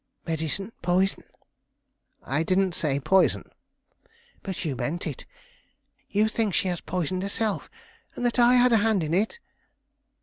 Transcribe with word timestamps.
medicine? 0.25 0.71
poison?" 0.81 1.23
"I 2.23 2.41
didn't 2.41 2.73
say 2.73 2.99
poison." 2.99 3.51
"But 4.41 4.65
you 4.65 4.75
meant 4.75 5.05
it. 5.05 5.27
You 6.09 6.27
think 6.27 6.55
she 6.55 6.69
has 6.69 6.81
poisoned 6.81 7.21
herself, 7.21 7.69
and 8.15 8.25
that 8.25 8.39
I 8.39 8.55
had 8.55 8.73
a 8.73 8.77
hand 8.77 9.03
in 9.03 9.13
it!" 9.13 9.37